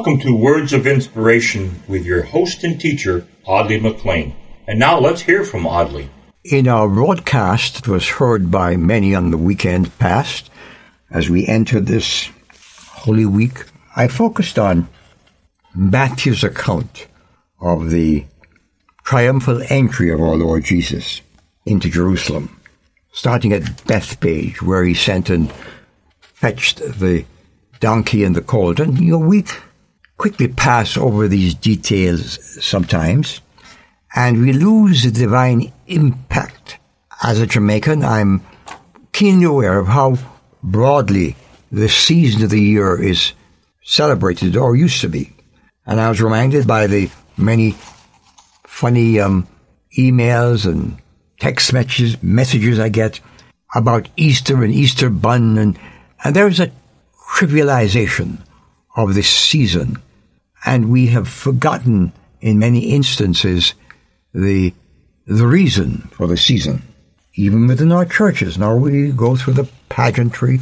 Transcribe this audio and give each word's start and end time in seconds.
Welcome 0.00 0.20
to 0.20 0.34
Words 0.34 0.72
of 0.72 0.86
Inspiration 0.86 1.82
with 1.86 2.06
your 2.06 2.22
host 2.22 2.64
and 2.64 2.80
teacher, 2.80 3.26
Audley 3.44 3.78
McLean. 3.78 4.34
And 4.66 4.78
now 4.78 4.98
let's 4.98 5.20
hear 5.20 5.44
from 5.44 5.66
Audley. 5.66 6.08
In 6.42 6.68
our 6.68 6.88
broadcast 6.88 7.84
that 7.84 7.86
was 7.86 8.08
heard 8.08 8.50
by 8.50 8.76
many 8.76 9.14
on 9.14 9.30
the 9.30 9.36
weekend 9.36 9.98
past, 9.98 10.48
as 11.10 11.28
we 11.28 11.46
enter 11.46 11.80
this 11.80 12.30
Holy 12.92 13.26
Week, 13.26 13.66
I 13.94 14.08
focused 14.08 14.58
on 14.58 14.88
Matthew's 15.74 16.42
account 16.42 17.06
of 17.60 17.90
the 17.90 18.24
triumphal 19.04 19.60
entry 19.68 20.10
of 20.10 20.22
our 20.22 20.36
Lord 20.36 20.64
Jesus 20.64 21.20
into 21.66 21.90
Jerusalem, 21.90 22.58
starting 23.12 23.52
at 23.52 23.84
Bethphage, 23.84 24.62
where 24.62 24.82
he 24.82 24.94
sent 24.94 25.28
and 25.28 25.52
fetched 26.22 26.78
the 26.78 27.26
donkey 27.80 28.24
and 28.24 28.34
the 28.34 28.40
colt. 28.40 28.80
And, 28.80 28.98
you 28.98 29.10
know, 29.10 29.18
we 29.18 29.44
quickly 30.20 30.48
pass 30.48 30.98
over 30.98 31.26
these 31.26 31.54
details 31.54 32.38
sometimes, 32.62 33.40
and 34.14 34.42
we 34.42 34.52
lose 34.52 35.02
the 35.02 35.10
divine 35.10 35.72
impact. 35.86 36.76
As 37.22 37.40
a 37.40 37.46
Jamaican, 37.46 38.04
I'm 38.04 38.42
keenly 39.12 39.46
aware 39.46 39.78
of 39.78 39.86
how 39.86 40.18
broadly 40.62 41.36
the 41.72 41.88
season 41.88 42.42
of 42.42 42.50
the 42.50 42.60
year 42.60 43.02
is 43.02 43.32
celebrated 43.82 44.58
or 44.58 44.76
used 44.76 45.00
to 45.00 45.08
be. 45.08 45.32
And 45.86 45.98
I 45.98 46.10
was 46.10 46.20
reminded 46.20 46.66
by 46.66 46.86
the 46.86 47.08
many 47.38 47.74
funny 48.66 49.18
um, 49.18 49.46
emails 49.96 50.66
and 50.70 50.98
text 51.38 51.72
messages, 51.72 52.22
messages 52.22 52.78
I 52.78 52.90
get 52.90 53.20
about 53.74 54.10
Easter 54.18 54.62
and 54.62 54.74
Easter 54.74 55.08
bun, 55.08 55.56
and, 55.56 55.78
and 56.22 56.36
there's 56.36 56.60
a 56.60 56.70
trivialization 57.36 58.36
of 58.94 59.14
this 59.14 59.28
season, 59.28 60.02
and 60.64 60.90
we 60.90 61.08
have 61.08 61.28
forgotten 61.28 62.12
in 62.40 62.58
many 62.58 62.90
instances 62.90 63.74
the 64.34 64.72
the 65.26 65.46
reason 65.46 66.08
for 66.12 66.26
the 66.26 66.36
season. 66.36 66.82
Even 67.34 67.66
within 67.66 67.92
our 67.92 68.04
churches, 68.04 68.58
now 68.58 68.74
we 68.74 69.12
go 69.12 69.36
through 69.36 69.54
the 69.54 69.68
pageantry 69.88 70.60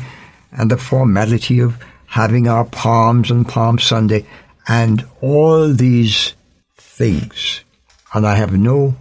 and 0.52 0.70
the 0.70 0.76
formality 0.76 1.60
of 1.60 1.78
having 2.06 2.48
our 2.48 2.64
palms 2.64 3.30
and 3.30 3.48
Palm 3.48 3.78
Sunday 3.78 4.26
and 4.66 5.06
all 5.20 5.72
these 5.72 6.34
things. 6.76 7.64
And 8.12 8.26
I 8.26 8.34
have 8.34 8.52
no 8.52 8.96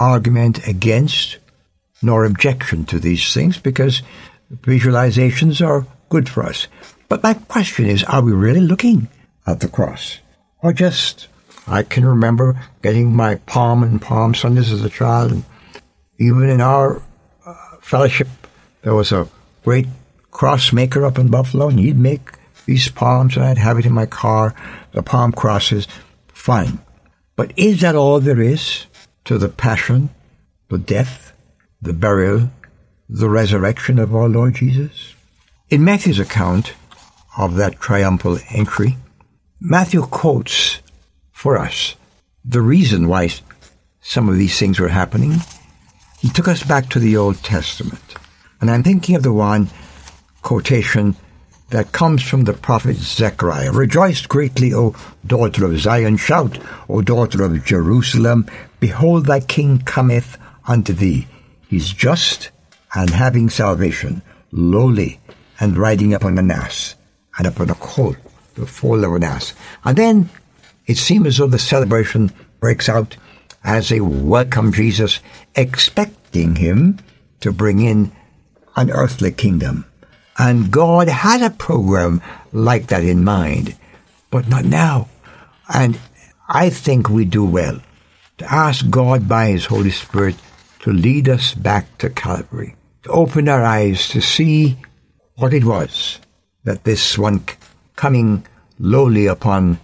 argument 0.00 0.66
against 0.66 1.38
nor 2.02 2.24
objection 2.24 2.84
to 2.86 2.98
these 2.98 3.32
things 3.32 3.58
because 3.58 4.02
visualizations 4.52 5.64
are 5.66 5.86
good 6.08 6.28
for 6.28 6.42
us. 6.42 6.66
But 7.08 7.22
my 7.22 7.34
question 7.34 7.86
is, 7.86 8.02
are 8.04 8.22
we 8.22 8.32
really 8.32 8.60
looking 8.60 9.08
at 9.46 9.60
the 9.60 9.68
cross? 9.68 10.18
Or 10.62 10.72
just, 10.72 11.26
I 11.66 11.82
can 11.82 12.06
remember 12.06 12.60
getting 12.82 13.14
my 13.14 13.34
palm 13.34 13.82
and 13.82 14.00
palm 14.00 14.34
Sundays 14.34 14.70
as 14.70 14.84
a 14.84 14.88
child, 14.88 15.32
and 15.32 15.44
even 16.18 16.48
in 16.48 16.60
our 16.60 17.02
uh, 17.44 17.54
fellowship, 17.80 18.28
there 18.82 18.94
was 18.94 19.10
a 19.10 19.28
great 19.64 19.86
cross 20.30 20.72
maker 20.72 21.04
up 21.04 21.18
in 21.18 21.28
Buffalo, 21.28 21.68
and 21.68 21.80
he'd 21.80 21.98
make 21.98 22.38
these 22.64 22.88
palms, 22.88 23.36
and 23.36 23.44
I'd 23.44 23.58
have 23.58 23.78
it 23.78 23.86
in 23.86 23.92
my 23.92 24.06
car, 24.06 24.54
the 24.92 25.02
palm 25.02 25.32
crosses, 25.32 25.88
fine. 26.28 26.78
But 27.34 27.52
is 27.56 27.80
that 27.80 27.96
all 27.96 28.20
there 28.20 28.40
is 28.40 28.86
to 29.24 29.38
the 29.38 29.48
passion, 29.48 30.10
the 30.68 30.78
death, 30.78 31.32
the 31.80 31.92
burial, 31.92 32.50
the 33.08 33.28
resurrection 33.28 33.98
of 33.98 34.14
our 34.14 34.28
Lord 34.28 34.54
Jesus? 34.54 35.14
In 35.70 35.84
Matthew's 35.84 36.20
account 36.20 36.74
of 37.36 37.56
that 37.56 37.80
triumphal 37.80 38.38
entry, 38.50 38.96
Matthew 39.64 40.02
quotes 40.02 40.80
for 41.30 41.56
us 41.56 41.94
the 42.44 42.60
reason 42.60 43.06
why 43.06 43.28
some 44.00 44.28
of 44.28 44.36
these 44.36 44.58
things 44.58 44.80
were 44.80 44.88
happening. 44.88 45.36
He 46.18 46.30
took 46.30 46.48
us 46.48 46.64
back 46.64 46.88
to 46.88 46.98
the 46.98 47.16
Old 47.16 47.36
Testament. 47.44 48.02
And 48.60 48.68
I'm 48.68 48.82
thinking 48.82 49.14
of 49.14 49.22
the 49.22 49.32
one 49.32 49.70
quotation 50.42 51.14
that 51.70 51.92
comes 51.92 52.24
from 52.24 52.42
the 52.42 52.54
prophet 52.54 52.96
Zechariah. 52.96 53.70
Rejoice 53.70 54.26
greatly, 54.26 54.74
O 54.74 54.96
daughter 55.24 55.64
of 55.64 55.78
Zion. 55.78 56.16
Shout, 56.16 56.58
O 56.88 57.00
daughter 57.00 57.44
of 57.44 57.64
Jerusalem. 57.64 58.50
Behold, 58.80 59.26
thy 59.26 59.38
king 59.38 59.78
cometh 59.78 60.38
unto 60.66 60.92
thee. 60.92 61.28
He's 61.68 61.92
just 61.92 62.50
and 62.96 63.10
having 63.10 63.48
salvation, 63.48 64.22
lowly 64.50 65.20
and 65.60 65.78
riding 65.78 66.14
upon 66.14 66.36
an 66.36 66.50
ass 66.50 66.96
and 67.38 67.46
upon 67.46 67.70
a 67.70 67.76
colt, 67.76 68.16
the 68.54 68.66
foal 68.66 69.04
of 69.04 69.14
an. 69.14 69.54
And 69.84 69.96
then 69.96 70.30
it 70.86 70.96
seems 70.96 71.26
as 71.26 71.36
though 71.38 71.46
the 71.46 71.58
celebration 71.58 72.30
breaks 72.60 72.88
out 72.88 73.16
as 73.64 73.88
they 73.88 74.00
welcome 74.00 74.72
Jesus, 74.72 75.20
expecting 75.54 76.56
him 76.56 76.98
to 77.40 77.52
bring 77.52 77.80
in 77.80 78.12
an 78.76 78.90
earthly 78.90 79.32
kingdom. 79.32 79.84
And 80.38 80.70
God 80.70 81.08
had 81.08 81.42
a 81.42 81.50
program 81.50 82.22
like 82.52 82.88
that 82.88 83.04
in 83.04 83.24
mind, 83.24 83.76
but 84.30 84.48
not 84.48 84.64
now. 84.64 85.08
And 85.72 85.98
I 86.48 86.70
think 86.70 87.08
we 87.08 87.24
do 87.24 87.44
well 87.44 87.80
to 88.38 88.52
ask 88.52 88.88
God 88.90 89.28
by 89.28 89.48
His 89.48 89.66
Holy 89.66 89.90
Spirit 89.90 90.36
to 90.80 90.92
lead 90.92 91.28
us 91.28 91.54
back 91.54 91.98
to 91.98 92.10
Calvary, 92.10 92.74
to 93.04 93.10
open 93.10 93.48
our 93.48 93.62
eyes 93.62 94.08
to 94.08 94.20
see 94.20 94.78
what 95.36 95.54
it 95.54 95.64
was 95.64 96.18
that 96.64 96.84
this 96.84 97.18
one 97.18 97.44
coming 98.02 98.44
lowly 98.80 99.26
upon 99.26 99.78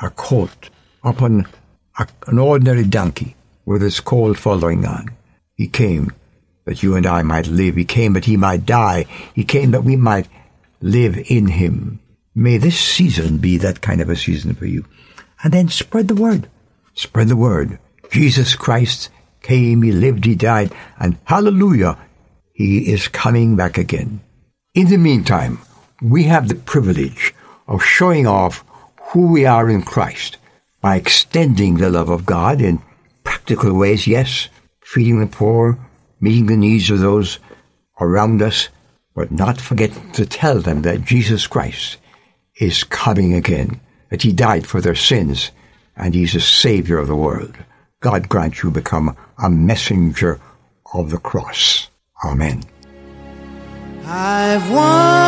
a 0.00 0.08
colt, 0.08 0.70
upon 1.04 1.46
a, 1.98 2.08
an 2.26 2.38
ordinary 2.38 2.82
donkey 2.82 3.36
with 3.66 3.82
his 3.82 4.00
colt 4.00 4.38
following 4.38 4.86
on. 4.86 5.06
He 5.54 5.68
came 5.68 6.10
that 6.64 6.82
you 6.82 6.96
and 6.96 7.06
I 7.06 7.20
might 7.22 7.46
live. 7.46 7.76
He 7.76 7.84
came 7.84 8.14
that 8.14 8.24
he 8.24 8.38
might 8.38 8.64
die. 8.64 9.04
He 9.34 9.44
came 9.44 9.72
that 9.72 9.84
we 9.84 9.96
might 9.96 10.28
live 10.80 11.18
in 11.30 11.48
him. 11.48 12.00
May 12.34 12.56
this 12.56 12.80
season 12.80 13.36
be 13.36 13.58
that 13.58 13.82
kind 13.82 14.00
of 14.00 14.08
a 14.08 14.16
season 14.16 14.54
for 14.54 14.64
you. 14.64 14.86
And 15.44 15.52
then 15.52 15.68
spread 15.68 16.08
the 16.08 16.14
word. 16.14 16.48
Spread 16.94 17.28
the 17.28 17.36
word. 17.36 17.78
Jesus 18.10 18.56
Christ 18.56 19.10
came, 19.42 19.82
he 19.82 19.92
lived, 19.92 20.24
he 20.24 20.34
died, 20.34 20.72
and 20.98 21.18
hallelujah, 21.24 21.98
he 22.54 22.90
is 22.90 23.08
coming 23.08 23.56
back 23.56 23.76
again. 23.76 24.22
In 24.72 24.88
the 24.88 24.96
meantime, 24.96 25.58
we 26.00 26.22
have 26.24 26.48
the 26.48 26.54
privilege 26.54 27.34
of 27.68 27.84
showing 27.84 28.26
off 28.26 28.64
who 29.12 29.30
we 29.30 29.46
are 29.46 29.68
in 29.68 29.82
Christ 29.82 30.38
by 30.80 30.96
extending 30.96 31.76
the 31.76 31.90
love 31.90 32.08
of 32.08 32.26
God 32.26 32.60
in 32.60 32.82
practical 33.22 33.74
ways, 33.74 34.06
yes, 34.06 34.48
feeding 34.82 35.20
the 35.20 35.26
poor, 35.26 35.78
meeting 36.20 36.46
the 36.46 36.56
needs 36.56 36.90
of 36.90 37.00
those 37.00 37.38
around 38.00 38.40
us, 38.42 38.68
but 39.14 39.30
not 39.30 39.60
forget 39.60 39.90
to 40.14 40.24
tell 40.24 40.60
them 40.60 40.82
that 40.82 41.04
Jesus 41.04 41.46
Christ 41.46 41.98
is 42.60 42.84
coming 42.84 43.34
again, 43.34 43.80
that 44.10 44.22
He 44.22 44.32
died 44.32 44.66
for 44.66 44.80
their 44.80 44.94
sins, 44.94 45.50
and 45.96 46.14
He's 46.14 46.32
the 46.32 46.40
Savior 46.40 46.98
of 46.98 47.08
the 47.08 47.16
world. 47.16 47.54
God 48.00 48.28
grant 48.28 48.62
you 48.62 48.70
become 48.70 49.16
a 49.42 49.50
messenger 49.50 50.40
of 50.94 51.10
the 51.10 51.18
cross. 51.18 51.90
Amen. 52.24 52.62
I've 54.04 54.70
wandered 54.70 55.27